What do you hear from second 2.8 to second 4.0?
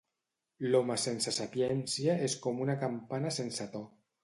campana sense to.